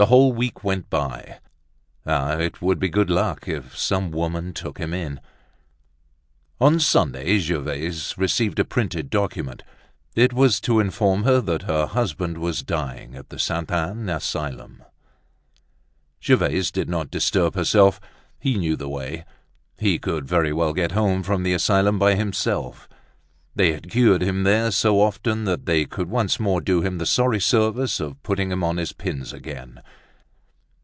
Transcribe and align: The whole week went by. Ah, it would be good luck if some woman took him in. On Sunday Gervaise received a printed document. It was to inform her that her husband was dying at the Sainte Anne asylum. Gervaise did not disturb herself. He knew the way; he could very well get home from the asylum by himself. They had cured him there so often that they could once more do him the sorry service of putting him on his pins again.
The 0.00 0.06
whole 0.06 0.32
week 0.32 0.62
went 0.62 0.88
by. 0.88 1.40
Ah, 2.06 2.34
it 2.36 2.62
would 2.62 2.78
be 2.78 2.88
good 2.88 3.10
luck 3.10 3.48
if 3.48 3.76
some 3.76 4.12
woman 4.12 4.52
took 4.52 4.78
him 4.78 4.94
in. 4.94 5.18
On 6.60 6.78
Sunday 6.78 7.40
Gervaise 7.40 8.14
received 8.16 8.60
a 8.60 8.64
printed 8.64 9.10
document. 9.10 9.64
It 10.14 10.32
was 10.32 10.60
to 10.60 10.78
inform 10.78 11.24
her 11.24 11.40
that 11.40 11.62
her 11.62 11.86
husband 11.86 12.38
was 12.38 12.62
dying 12.62 13.16
at 13.16 13.30
the 13.30 13.40
Sainte 13.40 13.72
Anne 13.72 14.08
asylum. 14.08 14.84
Gervaise 16.24 16.70
did 16.70 16.88
not 16.88 17.10
disturb 17.10 17.56
herself. 17.56 17.98
He 18.38 18.56
knew 18.56 18.76
the 18.76 18.88
way; 18.88 19.24
he 19.80 19.98
could 19.98 20.28
very 20.28 20.52
well 20.52 20.74
get 20.74 20.92
home 20.92 21.24
from 21.24 21.42
the 21.42 21.54
asylum 21.54 21.98
by 21.98 22.14
himself. 22.14 22.88
They 23.56 23.72
had 23.72 23.90
cured 23.90 24.22
him 24.22 24.44
there 24.44 24.70
so 24.70 25.00
often 25.00 25.42
that 25.46 25.66
they 25.66 25.84
could 25.84 26.08
once 26.08 26.38
more 26.38 26.60
do 26.60 26.80
him 26.82 26.98
the 26.98 27.04
sorry 27.06 27.40
service 27.40 27.98
of 27.98 28.22
putting 28.22 28.52
him 28.52 28.62
on 28.62 28.76
his 28.76 28.92
pins 28.92 29.32
again. 29.32 29.82